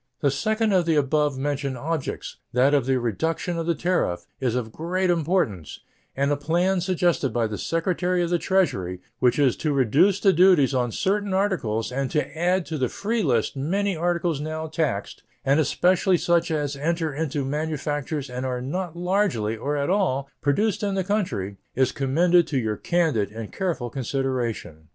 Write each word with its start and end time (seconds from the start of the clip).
The 0.21 0.31
second 0.31 0.73
of 0.73 0.87
the 0.87 0.95
above 0.95 1.37
mentioned 1.37 1.77
objects, 1.77 2.37
that 2.53 2.73
of 2.73 2.87
the 2.87 2.97
reduction 2.97 3.59
of 3.59 3.67
the 3.67 3.75
tariff, 3.75 4.25
is 4.39 4.55
of 4.55 4.71
great 4.71 5.11
importance, 5.11 5.81
and 6.17 6.31
the 6.31 6.35
plan 6.37 6.81
suggested 6.81 7.31
by 7.31 7.45
the 7.45 7.59
Secretary 7.59 8.23
of 8.23 8.31
the 8.31 8.39
Treasury, 8.39 8.99
which 9.19 9.37
is 9.37 9.55
to 9.57 9.71
reduce 9.73 10.19
the 10.19 10.33
duties 10.33 10.73
on 10.73 10.91
certain 10.91 11.35
articles 11.35 11.91
and 11.91 12.09
to 12.09 12.35
add 12.35 12.65
to 12.65 12.79
the 12.79 12.89
free 12.89 13.21
list 13.21 13.55
many 13.55 13.95
articles 13.95 14.41
now 14.41 14.65
taxed, 14.65 15.21
and 15.45 15.59
especially 15.59 16.17
such 16.17 16.49
as 16.49 16.75
enter 16.75 17.13
into 17.13 17.45
manufactures 17.45 18.27
and 18.27 18.43
are 18.43 18.59
not 18.59 18.95
largely, 18.97 19.55
or 19.55 19.77
at 19.77 19.91
all, 19.91 20.27
produced 20.41 20.81
in 20.81 20.95
the 20.95 21.03
country, 21.03 21.57
is 21.75 21.91
commended 21.91 22.47
to 22.47 22.57
your 22.57 22.75
candid 22.75 23.29
and 23.31 23.53
careful 23.53 23.91
consideration. 23.91 24.87